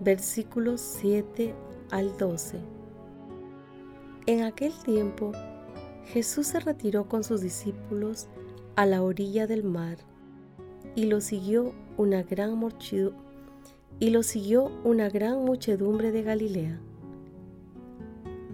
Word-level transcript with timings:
versículos 0.00 0.80
7 0.80 1.54
al 1.90 2.16
12. 2.16 2.58
En 4.26 4.42
aquel 4.42 4.72
tiempo, 4.84 5.32
Jesús 6.06 6.48
se 6.48 6.60
retiró 6.60 7.08
con 7.08 7.24
sus 7.24 7.40
discípulos 7.40 8.28
a 8.76 8.86
la 8.86 9.02
orilla 9.02 9.46
del 9.46 9.64
mar 9.64 9.98
y 10.94 11.04
lo 11.06 11.20
siguió 11.20 11.72
una 11.96 12.22
gran 12.22 12.58
y 14.00 14.10
lo 14.10 14.22
siguió 14.22 14.70
una 14.84 15.08
gran 15.08 15.44
muchedumbre 15.44 16.10
de 16.10 16.22
Galilea. 16.22 16.80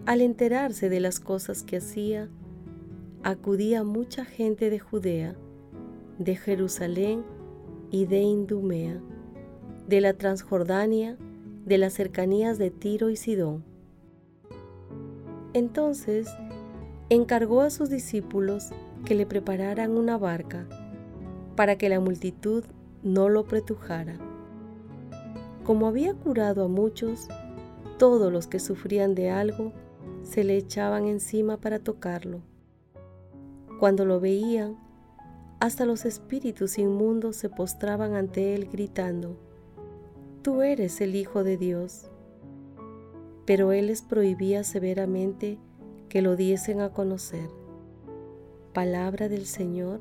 Al 0.07 0.21
enterarse 0.21 0.89
de 0.89 1.01
las 1.01 1.21
cosas 1.21 1.63
que 1.63 1.79
hacía, 1.79 2.29
acudía 3.23 3.85
mucha 3.85 4.25
gente 4.25 4.71
de 4.71 4.79
Judea, 4.79 5.37
de 6.19 6.37
Jerusalén 6.37 7.25
y 7.91 8.07
de 8.07 8.21
Indumea, 8.21 9.01
de 9.87 10.01
la 10.01 10.15
Transjordania 10.15 11.17
de 11.65 11.79
las 11.79 11.93
cercanías 11.93 12.59
de 12.59 12.71
Tiro 12.71 13.11
y 13.11 13.17
Sidón. 13.17 13.65
Entonces 15.53 16.29
encargó 17.09 17.61
a 17.63 17.71
sus 17.71 17.91
discípulos 17.91 18.71
que 19.05 19.15
le 19.15 19.27
prepararan 19.27 19.93
una 19.93 20.17
barca 20.17 20.67
para 21.57 21.77
que 21.77 21.89
la 21.89 22.01
multitud 22.01 22.65
no 23.03 23.29
lo 23.29 23.45
pretujara. 23.45 24.17
Como 25.65 25.87
había 25.87 26.15
curado 26.15 26.65
a 26.65 26.69
muchos, 26.69 27.29
todos 27.99 28.33
los 28.33 28.47
que 28.47 28.61
sufrían 28.61 29.15
de 29.15 29.31
algo 29.31 29.73
se 30.23 30.45
le 30.45 30.57
echaban 30.57 31.07
encima 31.07 31.59
para 31.59 31.79
tocarlo. 31.79 32.41
Cuando 33.79 34.05
lo 34.05 34.21
veían, 34.21 34.79
hasta 35.59 35.85
los 35.85 36.05
espíritus 36.05 36.79
inmundos 36.79 37.37
se 37.37 37.49
postraban 37.49 38.15
ante 38.15 38.55
él 38.55 38.69
gritando, 38.71 39.37
tú 40.43 40.63
eres 40.63 41.01
el 41.01 41.15
Hijo 41.15 41.45
de 41.45 41.57
Dios. 41.57 42.11
Pero 43.45 43.73
él 43.73 43.89
les 43.89 44.03
prohibía 44.03 44.65
severamente 44.65 45.59
que 46.09 46.23
lo 46.23 46.37
diesen 46.37 46.81
a 46.81 46.91
conocer. 46.91 47.49
Palabra 48.73 49.29
del 49.29 49.47
Señor. 49.47 50.01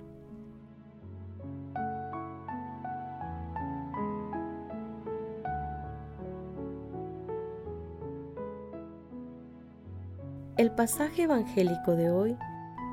El 10.57 10.71
pasaje 10.71 11.23
evangélico 11.23 11.95
de 11.95 12.11
hoy 12.11 12.37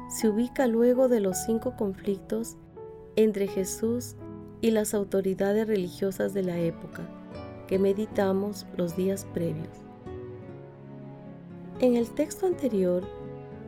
se 0.09 0.29
ubica 0.29 0.69
luego 0.69 1.09
de 1.09 1.21
los 1.21 1.37
cinco 1.45 1.77
conflictos 1.77 2.57
entre 3.17 3.49
Jesús 3.49 4.15
y 4.61 4.71
las 4.71 4.95
autoridades 4.95 5.67
religiosas 5.67 6.33
de 6.33 6.45
la 6.45 6.59
época 6.59 7.03
que 7.67 7.79
meditamos 7.79 8.67
los 8.77 8.97
días 8.97 9.27
previos. 9.33 9.69
En 11.81 11.97
el 11.97 12.11
texto 12.11 12.47
anterior, 12.47 13.05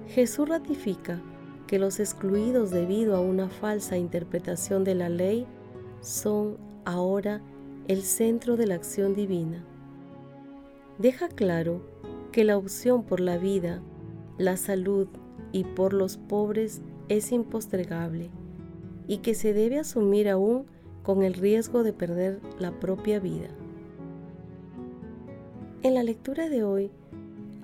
Jesús 0.09 0.49
ratifica 0.49 1.21
que 1.67 1.79
los 1.79 2.01
excluidos 2.01 2.71
debido 2.71 3.15
a 3.15 3.21
una 3.21 3.49
falsa 3.49 3.99
interpretación 3.99 4.83
de 4.85 4.95
la 4.95 5.11
ley 5.11 5.47
son 6.01 6.57
ahora 6.85 7.43
el 7.87 8.03
centro 8.03 8.57
de 8.57 8.67
la 8.67 8.77
acción 8.77 9.15
divina. 9.15 9.65
Deja 10.99 11.29
claro 11.29 11.83
que 12.33 12.45
la 12.45 12.57
opción 12.57 13.05
por 13.05 13.21
la 13.21 13.37
vida, 13.37 13.83
la 14.39 14.57
salud 14.57 15.09
y 15.53 15.65
por 15.65 15.93
los 15.93 16.17
pobres 16.17 16.81
es 17.09 17.33
impostregable 17.33 18.31
y 19.07 19.19
que 19.19 19.35
se 19.35 19.53
debe 19.53 19.79
asumir 19.79 20.29
aún 20.29 20.67
con 21.03 21.23
el 21.23 21.35
riesgo 21.35 21.83
de 21.83 21.93
perder 21.93 22.41
la 22.59 22.73
propia 22.79 23.21
vida. 23.21 23.49
En 25.85 25.95
la 25.95 26.03
lectura 26.03 26.49
de 26.49 26.65
hoy, 26.65 26.91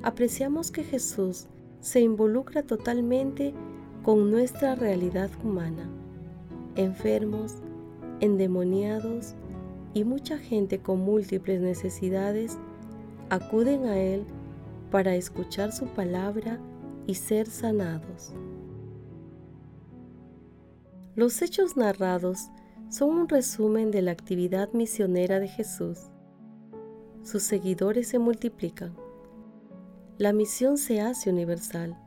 apreciamos 0.05 0.71
que 0.71 0.85
Jesús 0.85 1.49
se 1.81 2.01
involucra 2.01 2.63
totalmente 2.63 3.53
con 4.05 4.31
nuestra 4.31 4.77
realidad 4.77 5.31
humana. 5.43 5.89
Enfermos, 6.77 7.57
endemoniados 8.21 9.35
y 9.95 10.05
mucha 10.05 10.39
gente 10.39 10.79
con 10.79 11.01
múltiples 11.01 11.61
necesidades 11.61 12.57
acuden 13.31 13.87
a 13.87 13.99
Él 13.99 14.25
para 14.93 15.17
escuchar 15.17 15.73
su 15.73 15.87
palabra 15.87 16.61
y 17.09 17.17
ser 17.17 17.49
sanados. 17.49 18.33
Los 21.17 21.43
hechos 21.43 21.77
narrados 21.77 22.49
son 22.91 23.11
un 23.11 23.29
resumen 23.29 23.91
de 23.91 24.03
la 24.03 24.13
actividad 24.13 24.73
misionera 24.73 25.41
de 25.41 25.49
Jesús 25.49 26.11
sus 27.25 27.43
seguidores 27.43 28.07
se 28.09 28.19
multiplican. 28.19 28.95
La 30.19 30.33
misión 30.33 30.79
se 30.79 31.01
hace 31.01 31.31
universal. 31.31 31.99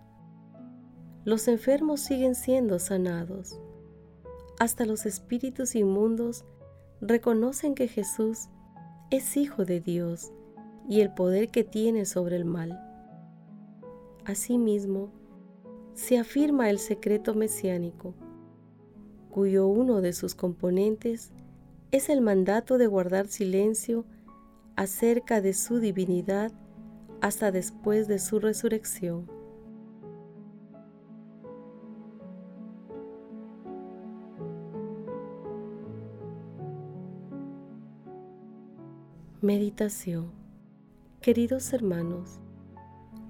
Los 1.25 1.47
enfermos 1.47 1.99
siguen 1.99 2.35
siendo 2.35 2.79
sanados. 2.79 3.59
Hasta 4.59 4.85
los 4.85 5.05
espíritus 5.05 5.75
inmundos 5.75 6.45
reconocen 7.01 7.75
que 7.75 7.87
Jesús 7.87 8.47
es 9.09 9.35
Hijo 9.35 9.65
de 9.65 9.81
Dios 9.81 10.31
y 10.87 11.01
el 11.01 11.13
poder 11.13 11.49
que 11.49 11.63
tiene 11.63 12.05
sobre 12.05 12.37
el 12.37 12.45
mal. 12.45 12.79
Asimismo, 14.23 15.11
se 15.95 16.19
afirma 16.19 16.69
el 16.69 16.77
secreto 16.77 17.33
mesiánico, 17.33 18.13
cuyo 19.31 19.67
uno 19.67 20.01
de 20.01 20.13
sus 20.13 20.35
componentes 20.35 21.31
es 21.91 22.09
el 22.09 22.21
mandato 22.21 22.77
de 22.77 22.85
guardar 22.85 23.27
silencio 23.27 24.05
acerca 24.77 25.41
de 25.41 25.53
su 25.53 25.79
divinidad 25.79 26.51
hasta 27.19 27.51
después 27.51 28.07
de 28.07 28.19
su 28.19 28.39
resurrección. 28.39 29.29
Meditación 39.41 40.31
Queridos 41.21 41.73
hermanos, 41.73 42.39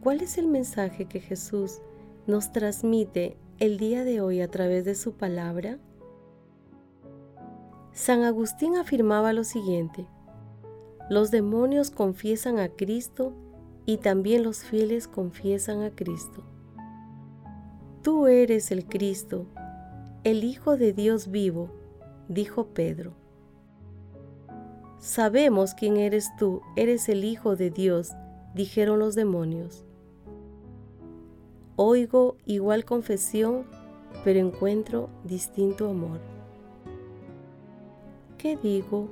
¿cuál 0.01 0.21
es 0.21 0.37
el 0.37 0.47
mensaje 0.47 1.05
que 1.05 1.21
Jesús 1.21 1.79
nos 2.27 2.51
transmite 2.51 3.37
el 3.59 3.77
día 3.77 4.03
de 4.03 4.19
hoy 4.19 4.41
a 4.41 4.51
través 4.51 4.83
de 4.83 4.95
su 4.95 5.13
palabra? 5.13 5.79
San 7.93 8.23
Agustín 8.23 8.75
afirmaba 8.75 9.31
lo 9.31 9.43
siguiente, 9.43 10.07
los 11.09 11.31
demonios 11.31 11.89
confiesan 11.89 12.59
a 12.59 12.69
Cristo 12.69 13.33
y 13.85 13.97
también 13.97 14.43
los 14.43 14.63
fieles 14.63 15.07
confiesan 15.07 15.81
a 15.81 15.91
Cristo. 15.91 16.43
Tú 18.01 18.27
eres 18.27 18.71
el 18.71 18.85
Cristo, 18.85 19.45
el 20.23 20.43
Hijo 20.43 20.75
de 20.75 20.91
Dios 20.91 21.31
vivo, 21.31 21.69
dijo 22.27 22.67
Pedro. 22.67 23.13
Sabemos 24.99 25.73
quién 25.73 25.95
eres 25.97 26.29
tú, 26.37 26.61
eres 26.75 27.07
el 27.07 27.23
Hijo 27.23 27.55
de 27.55 27.69
Dios, 27.69 28.11
dijeron 28.53 28.99
los 28.99 29.15
demonios. 29.15 29.85
Oigo 31.77 32.35
igual 32.45 32.83
confesión, 32.83 33.65
pero 34.23 34.39
encuentro 34.39 35.09
distinto 35.23 35.89
amor. 35.89 36.19
¿Qué 38.37 38.57
digo? 38.57 39.07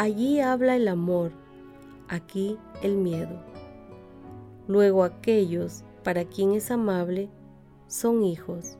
Allí 0.00 0.40
habla 0.40 0.76
el 0.76 0.88
amor, 0.88 1.30
aquí 2.08 2.56
el 2.82 2.96
miedo. 2.96 3.38
Luego 4.66 5.04
aquellos 5.04 5.84
para 6.02 6.24
quien 6.24 6.52
es 6.52 6.70
amable 6.70 7.28
son 7.86 8.22
hijos, 8.22 8.78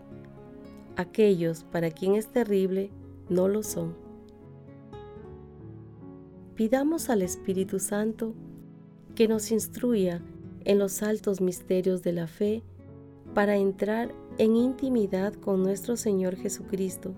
aquellos 0.97 1.65
para 1.65 1.91
quien 1.91 2.15
es 2.15 2.29
terrible 2.29 2.91
no 3.29 3.49
lo 3.49 3.63
son. 3.63 3.95
Pidamos 6.55 7.11
al 7.11 7.21
Espíritu 7.21 7.81
Santo 7.81 8.33
que 9.15 9.29
nos 9.29 9.51
instruya 9.51 10.23
en 10.65 10.79
los 10.79 11.03
altos 11.03 11.43
misterios 11.43 12.03
de 12.03 12.13
la 12.15 12.29
fe 12.29 12.63
para 13.35 13.59
entrar 13.59 14.15
en 14.39 14.57
intimidad 14.57 15.35
con 15.35 15.63
nuestro 15.63 15.99
Señor 15.99 16.37
Jesucristo, 16.37 17.13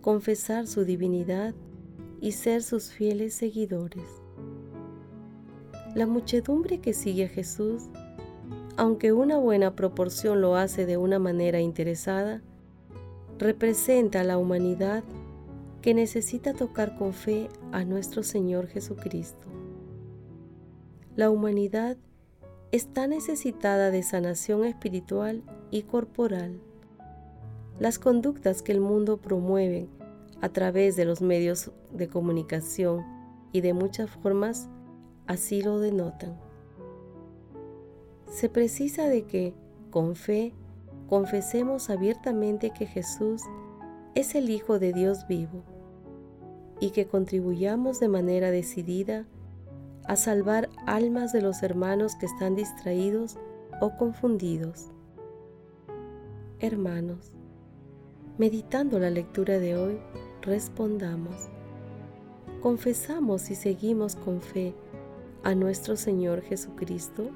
confesar 0.00 0.66
su 0.66 0.84
divinidad 0.84 1.54
y 2.24 2.32
ser 2.32 2.62
sus 2.62 2.90
fieles 2.90 3.34
seguidores. 3.34 4.08
La 5.94 6.06
muchedumbre 6.06 6.80
que 6.80 6.94
sigue 6.94 7.26
a 7.26 7.28
Jesús, 7.28 7.82
aunque 8.78 9.12
una 9.12 9.36
buena 9.36 9.76
proporción 9.76 10.40
lo 10.40 10.56
hace 10.56 10.86
de 10.86 10.96
una 10.96 11.18
manera 11.18 11.60
interesada, 11.60 12.40
representa 13.38 14.22
a 14.22 14.24
la 14.24 14.38
humanidad 14.38 15.04
que 15.82 15.92
necesita 15.92 16.54
tocar 16.54 16.96
con 16.96 17.12
fe 17.12 17.50
a 17.72 17.84
nuestro 17.84 18.22
Señor 18.22 18.68
Jesucristo. 18.68 19.46
La 21.16 21.28
humanidad 21.28 21.98
está 22.72 23.06
necesitada 23.06 23.90
de 23.90 24.02
sanación 24.02 24.64
espiritual 24.64 25.42
y 25.70 25.82
corporal. 25.82 26.58
Las 27.78 27.98
conductas 27.98 28.62
que 28.62 28.72
el 28.72 28.80
mundo 28.80 29.18
promueve 29.18 29.90
a 30.40 30.48
través 30.48 30.96
de 30.96 31.04
los 31.04 31.20
medios 31.20 31.70
de 31.92 32.08
comunicación 32.08 33.04
y 33.52 33.60
de 33.60 33.72
muchas 33.72 34.10
formas 34.10 34.68
así 35.26 35.62
lo 35.62 35.78
denotan. 35.78 36.38
Se 38.28 38.48
precisa 38.48 39.08
de 39.08 39.24
que, 39.24 39.54
con 39.90 40.16
fe, 40.16 40.52
confesemos 41.08 41.90
abiertamente 41.90 42.70
que 42.70 42.86
Jesús 42.86 43.42
es 44.14 44.34
el 44.34 44.50
Hijo 44.50 44.78
de 44.78 44.92
Dios 44.92 45.26
vivo 45.28 45.62
y 46.80 46.90
que 46.90 47.06
contribuyamos 47.06 48.00
de 48.00 48.08
manera 48.08 48.50
decidida 48.50 49.26
a 50.06 50.16
salvar 50.16 50.68
almas 50.86 51.32
de 51.32 51.40
los 51.40 51.62
hermanos 51.62 52.14
que 52.16 52.26
están 52.26 52.56
distraídos 52.56 53.38
o 53.80 53.96
confundidos. 53.96 54.90
Hermanos, 56.60 57.32
meditando 58.38 58.98
la 58.98 59.10
lectura 59.10 59.58
de 59.58 59.76
hoy, 59.76 59.98
respondamos. 60.44 61.48
¿Confesamos 62.60 63.50
y 63.50 63.54
seguimos 63.54 64.16
con 64.16 64.40
fe 64.40 64.74
a 65.42 65.54
nuestro 65.54 65.96
Señor 65.96 66.42
Jesucristo? 66.42 67.30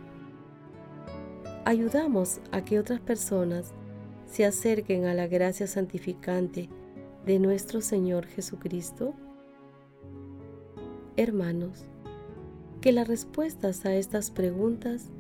¿Ayudamos 1.65 2.41
a 2.53 2.65
que 2.65 2.79
otras 2.79 3.01
personas 3.01 3.73
se 4.27 4.45
acerquen 4.45 5.07
a 5.07 5.15
la 5.15 5.27
gracia 5.27 5.67
santificante 5.67 6.69
de 7.27 7.39
nuestro 7.39 7.81
Señor 7.81 8.27
Jesucristo? 8.27 9.15
Hermanos, 11.17 11.85
que 12.81 12.93
las 12.93 13.09
respuestas 13.09 13.85
a 13.85 13.95
estas 13.95 14.31
preguntas 14.31 15.11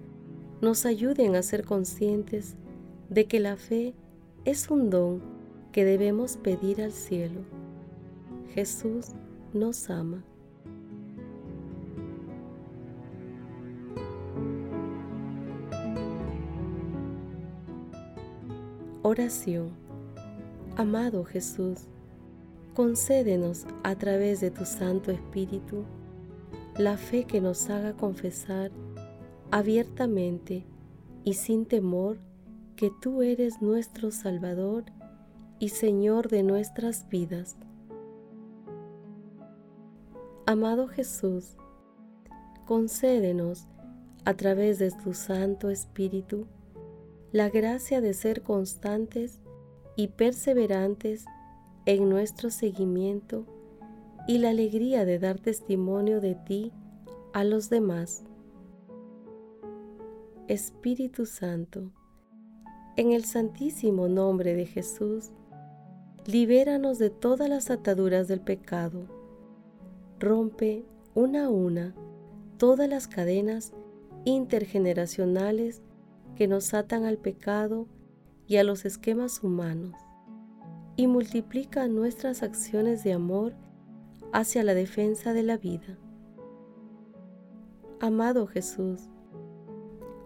nos 0.60 0.86
ayuden 0.86 1.34
a 1.34 1.42
ser 1.42 1.64
conscientes 1.64 2.56
de 3.08 3.26
que 3.26 3.40
la 3.40 3.56
fe 3.56 3.94
es 4.44 4.70
un 4.70 4.90
don 4.90 5.22
que 5.72 5.84
debemos 5.84 6.36
pedir 6.36 6.82
al 6.82 6.92
cielo. 6.92 7.57
Jesús 8.54 9.08
nos 9.52 9.90
ama. 9.90 10.24
Oración. 19.02 19.70
Amado 20.76 21.24
Jesús, 21.24 21.78
concédenos 22.74 23.66
a 23.82 23.96
través 23.96 24.40
de 24.40 24.50
tu 24.50 24.64
Santo 24.64 25.10
Espíritu 25.10 25.84
la 26.76 26.96
fe 26.96 27.24
que 27.24 27.40
nos 27.40 27.68
haga 27.70 27.94
confesar 27.94 28.70
abiertamente 29.50 30.64
y 31.24 31.34
sin 31.34 31.66
temor 31.66 32.18
que 32.76 32.92
tú 33.02 33.22
eres 33.22 33.60
nuestro 33.60 34.10
Salvador 34.10 34.84
y 35.58 35.70
Señor 35.70 36.28
de 36.28 36.42
nuestras 36.42 37.08
vidas. 37.08 37.56
Amado 40.50 40.88
Jesús, 40.88 41.58
concédenos 42.64 43.68
a 44.24 44.32
través 44.32 44.78
de 44.78 44.90
tu 44.90 45.12
Santo 45.12 45.68
Espíritu 45.68 46.46
la 47.32 47.50
gracia 47.50 48.00
de 48.00 48.14
ser 48.14 48.40
constantes 48.40 49.42
y 49.94 50.08
perseverantes 50.08 51.26
en 51.84 52.08
nuestro 52.08 52.48
seguimiento 52.48 53.44
y 54.26 54.38
la 54.38 54.48
alegría 54.48 55.04
de 55.04 55.18
dar 55.18 55.38
testimonio 55.38 56.22
de 56.22 56.34
ti 56.34 56.72
a 57.34 57.44
los 57.44 57.68
demás. 57.68 58.24
Espíritu 60.46 61.26
Santo, 61.26 61.92
en 62.96 63.12
el 63.12 63.26
santísimo 63.26 64.08
nombre 64.08 64.54
de 64.54 64.64
Jesús, 64.64 65.28
libéranos 66.24 66.98
de 66.98 67.10
todas 67.10 67.50
las 67.50 67.70
ataduras 67.70 68.28
del 68.28 68.40
pecado. 68.40 69.17
Rompe 70.20 70.84
una 71.14 71.44
a 71.44 71.48
una 71.48 71.94
todas 72.56 72.88
las 72.88 73.06
cadenas 73.06 73.72
intergeneracionales 74.24 75.80
que 76.34 76.48
nos 76.48 76.74
atan 76.74 77.04
al 77.04 77.18
pecado 77.18 77.86
y 78.48 78.56
a 78.56 78.64
los 78.64 78.84
esquemas 78.84 79.44
humanos, 79.44 79.94
y 80.96 81.06
multiplica 81.06 81.86
nuestras 81.86 82.42
acciones 82.42 83.04
de 83.04 83.12
amor 83.12 83.54
hacia 84.32 84.64
la 84.64 84.74
defensa 84.74 85.32
de 85.34 85.44
la 85.44 85.56
vida. 85.56 85.96
Amado 88.00 88.48
Jesús, 88.48 89.08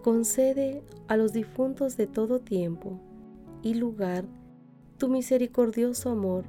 concede 0.01 0.83
a 1.07 1.17
los 1.17 1.33
difuntos 1.33 1.97
de 1.97 2.07
todo 2.07 2.39
tiempo 2.39 2.99
y 3.61 3.75
lugar 3.75 4.25
tu 4.97 5.07
misericordioso 5.07 6.09
amor 6.09 6.45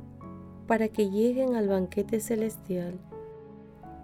para 0.67 0.89
que 0.89 1.11
lleguen 1.11 1.57
al 1.57 1.69
banquete 1.69 2.21
celestial 2.21 2.99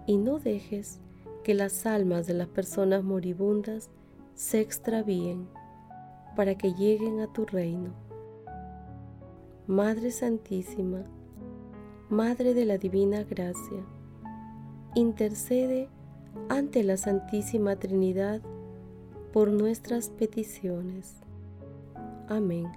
y 0.05 0.17
no 0.17 0.39
dejes 0.39 0.99
que 1.43 1.53
las 1.53 1.85
almas 1.85 2.27
de 2.27 2.33
las 2.33 2.47
personas 2.47 3.03
moribundas 3.03 3.89
se 4.35 4.59
extravíen 4.59 5.47
para 6.35 6.55
que 6.55 6.73
lleguen 6.73 7.19
a 7.19 7.31
tu 7.31 7.45
reino. 7.45 7.93
Madre 9.67 10.11
Santísima, 10.11 11.03
Madre 12.09 12.53
de 12.53 12.65
la 12.65 12.77
Divina 12.77 13.23
Gracia, 13.23 13.85
intercede 14.95 15.87
ante 16.49 16.83
la 16.83 16.97
Santísima 16.97 17.75
Trinidad 17.77 18.41
por 19.31 19.49
nuestras 19.49 20.09
peticiones. 20.09 21.15
Amén. 22.27 22.67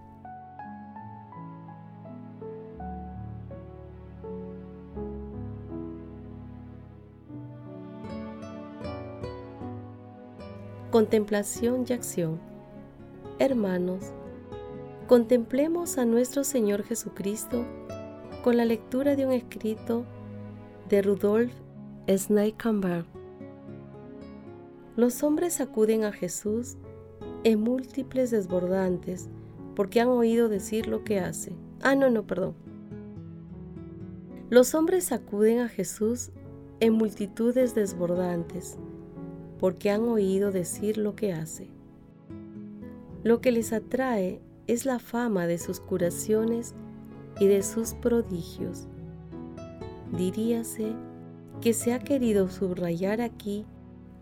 Contemplación 10.94 11.84
y 11.88 11.92
acción. 11.92 12.38
Hermanos, 13.40 14.12
contemplemos 15.08 15.98
a 15.98 16.04
nuestro 16.04 16.44
Señor 16.44 16.84
Jesucristo 16.84 17.64
con 18.44 18.56
la 18.56 18.64
lectura 18.64 19.16
de 19.16 19.26
un 19.26 19.32
escrito 19.32 20.04
de 20.88 21.02
Rudolf 21.02 21.52
Schneickenberg. 22.08 23.06
Los 24.94 25.24
hombres 25.24 25.60
acuden 25.60 26.04
a 26.04 26.12
Jesús 26.12 26.76
en 27.42 27.60
múltiples 27.60 28.30
desbordantes 28.30 29.28
porque 29.74 30.00
han 30.00 30.06
oído 30.10 30.48
decir 30.48 30.86
lo 30.86 31.02
que 31.02 31.18
hace. 31.18 31.56
Ah, 31.82 31.96
no, 31.96 32.08
no, 32.08 32.24
perdón. 32.24 32.54
Los 34.48 34.76
hombres 34.76 35.10
acuden 35.10 35.58
a 35.58 35.68
Jesús 35.68 36.30
en 36.78 36.92
multitudes 36.92 37.74
desbordantes 37.74 38.78
porque 39.58 39.90
han 39.90 40.02
oído 40.02 40.52
decir 40.52 40.98
lo 40.98 41.14
que 41.14 41.32
hace. 41.32 41.68
Lo 43.22 43.40
que 43.40 43.52
les 43.52 43.72
atrae 43.72 44.40
es 44.66 44.86
la 44.86 44.98
fama 44.98 45.46
de 45.46 45.58
sus 45.58 45.80
curaciones 45.80 46.74
y 47.40 47.46
de 47.46 47.62
sus 47.62 47.94
prodigios. 47.94 48.86
Diríase 50.16 50.92
que 51.60 51.72
se 51.72 51.92
ha 51.92 51.98
querido 51.98 52.48
subrayar 52.48 53.20
aquí 53.20 53.64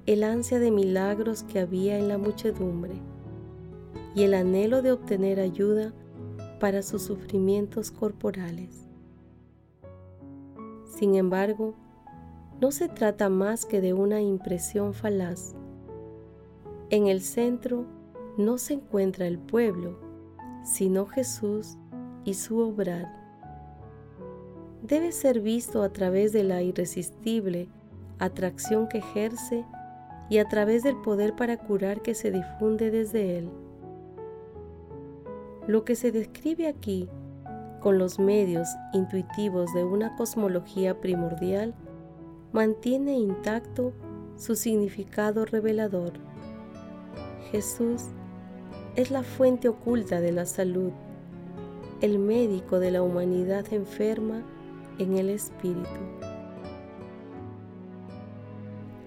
el 0.06 0.24
ansia 0.24 0.58
de 0.58 0.70
milagros 0.70 1.42
que 1.42 1.60
había 1.60 1.98
en 1.98 2.08
la 2.08 2.18
muchedumbre 2.18 2.94
y 4.14 4.22
el 4.24 4.34
anhelo 4.34 4.82
de 4.82 4.92
obtener 4.92 5.40
ayuda 5.40 5.92
para 6.60 6.82
sus 6.82 7.02
sufrimientos 7.02 7.90
corporales. 7.90 8.86
Sin 10.86 11.14
embargo, 11.14 11.74
no 12.62 12.70
se 12.70 12.88
trata 12.88 13.28
más 13.28 13.66
que 13.66 13.80
de 13.80 13.92
una 13.92 14.20
impresión 14.20 14.94
falaz. 14.94 15.56
En 16.90 17.08
el 17.08 17.20
centro 17.20 17.86
no 18.38 18.56
se 18.56 18.74
encuentra 18.74 19.26
el 19.26 19.36
pueblo, 19.36 19.98
sino 20.62 21.06
Jesús 21.06 21.76
y 22.24 22.34
su 22.34 22.60
obrar. 22.60 23.12
Debe 24.80 25.10
ser 25.10 25.40
visto 25.40 25.82
a 25.82 25.92
través 25.92 26.32
de 26.32 26.44
la 26.44 26.62
irresistible 26.62 27.68
atracción 28.20 28.86
que 28.86 28.98
ejerce 28.98 29.64
y 30.30 30.38
a 30.38 30.46
través 30.46 30.84
del 30.84 30.94
poder 31.02 31.34
para 31.34 31.56
curar 31.56 32.00
que 32.00 32.14
se 32.14 32.30
difunde 32.30 32.92
desde 32.92 33.38
él. 33.38 33.50
Lo 35.66 35.84
que 35.84 35.96
se 35.96 36.12
describe 36.12 36.68
aquí 36.68 37.08
con 37.80 37.98
los 37.98 38.20
medios 38.20 38.68
intuitivos 38.92 39.74
de 39.74 39.82
una 39.82 40.14
cosmología 40.14 41.00
primordial 41.00 41.74
mantiene 42.52 43.18
intacto 43.18 43.92
su 44.36 44.56
significado 44.56 45.44
revelador. 45.46 46.12
Jesús 47.50 48.02
es 48.94 49.10
la 49.10 49.22
fuente 49.22 49.68
oculta 49.68 50.20
de 50.20 50.32
la 50.32 50.44
salud, 50.44 50.92
el 52.02 52.18
médico 52.18 52.78
de 52.78 52.90
la 52.90 53.02
humanidad 53.02 53.72
enferma 53.72 54.42
en 54.98 55.16
el 55.16 55.30
espíritu. 55.30 55.88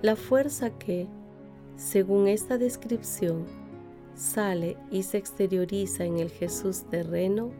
La 0.01 0.15
fuerza 0.15 0.71
que, 0.71 1.07
según 1.75 2.27
esta 2.27 2.57
descripción, 2.57 3.45
sale 4.15 4.77
y 4.89 5.03
se 5.03 5.17
exterioriza 5.17 6.05
en 6.05 6.17
el 6.17 6.29
Jesús 6.31 6.83
terreno, 6.89 7.51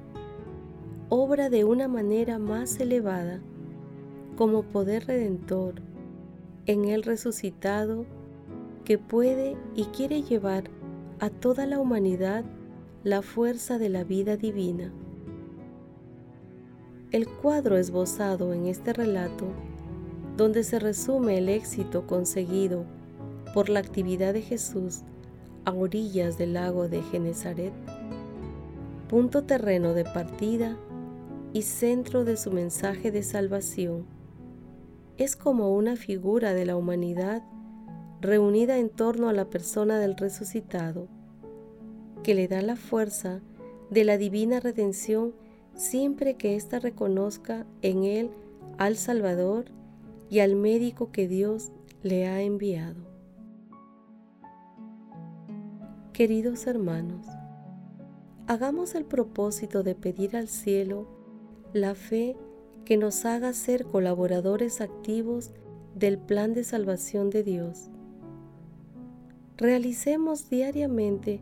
obra 1.10 1.50
de 1.50 1.64
una 1.64 1.88
manera 1.88 2.40
más 2.40 2.80
elevada 2.80 3.42
como 4.36 4.64
poder 4.64 5.08
redentor 5.08 5.76
en 6.66 6.86
el 6.86 7.04
resucitado 7.04 8.06
que 8.84 8.98
puede 8.98 9.58
y 9.76 9.86
quiere 9.86 10.22
llevar 10.22 10.66
a 11.20 11.30
toda 11.30 11.66
la 11.66 11.80
humanidad 11.80 12.44
la 13.04 13.22
fuerza 13.22 13.78
de 13.78 13.90
la 13.90 14.04
vida 14.04 14.36
divina. 14.36 14.92
El 17.12 17.28
cuadro 17.28 17.78
esbozado 17.78 18.52
en 18.54 18.66
este 18.66 18.94
relato, 18.94 19.46
donde 20.38 20.64
se 20.64 20.80
resume 20.80 21.38
el 21.38 21.50
éxito 21.50 22.08
conseguido 22.08 22.86
por 23.54 23.70
la 23.70 23.80
actividad 23.80 24.34
de 24.34 24.42
Jesús 24.42 25.04
a 25.64 25.72
orillas 25.72 26.38
del 26.38 26.54
lago 26.54 26.90
de 26.90 27.02
Genezaret, 27.04 27.74
punto 29.08 29.44
terreno 29.44 29.94
de 29.94 30.04
partida 30.04 30.78
y 31.54 31.62
centro 31.62 32.26
de 32.26 32.38
su 32.38 32.52
mensaje 32.52 33.12
de 33.12 33.24
salvación, 33.24 34.15
es 35.18 35.36
como 35.36 35.74
una 35.74 35.96
figura 35.96 36.54
de 36.54 36.66
la 36.66 36.76
humanidad 36.76 37.44
reunida 38.22 38.78
en 38.78 38.90
torno 38.90 39.30
a 39.30 39.34
la 39.34 39.50
persona 39.50 40.00
del 40.00 40.16
resucitado, 40.18 41.08
que 42.24 42.34
le 42.34 42.48
da 42.48 42.62
la 42.62 42.76
fuerza 42.76 43.42
de 43.90 44.04
la 44.04 44.18
divina 44.18 44.60
redención 44.60 45.34
siempre 45.76 46.36
que 46.36 46.56
ésta 46.56 46.80
reconozca 46.80 47.66
en 47.82 48.04
él 48.04 48.32
al 48.78 48.96
Salvador 48.96 49.66
y 50.30 50.40
al 50.40 50.56
médico 50.56 51.12
que 51.12 51.28
Dios 51.28 51.72
le 52.02 52.28
ha 52.28 52.42
enviado. 52.42 53.06
Queridos 56.14 56.66
hermanos, 56.66 57.28
hagamos 58.48 58.96
el 58.96 59.06
propósito 59.06 59.84
de 59.84 59.96
pedir 59.96 60.36
al 60.36 60.48
cielo 60.48 61.08
la 61.74 61.94
fe 61.94 62.38
que 62.86 62.98
nos 62.98 63.26
haga 63.26 63.52
ser 63.54 63.86
colaboradores 63.86 64.80
activos 64.80 65.52
del 65.96 66.18
plan 66.18 66.54
de 66.54 66.64
salvación 66.64 67.30
de 67.30 67.44
Dios. 67.44 67.90
Realicemos 69.58 70.50
diariamente 70.50 71.42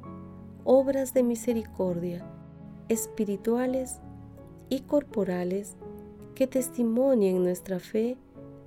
obras 0.64 1.14
de 1.14 1.24
misericordia 1.24 2.26
espirituales 2.90 4.00
y 4.70 4.82
corporales 4.82 5.76
que 6.36 6.48
testimonien 6.48 7.44
nuestra 7.44 7.80
fe 7.80 8.18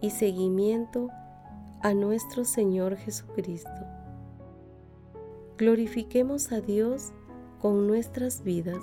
y 0.00 0.11
seguimiento 0.11 1.09
a 1.80 1.95
nuestro 1.95 2.45
Señor 2.45 2.97
Jesucristo. 2.97 3.71
Glorifiquemos 5.59 6.52
a 6.52 6.61
Dios 6.61 7.12
con 7.61 7.87
nuestras 7.87 8.42
vidas. 8.42 8.83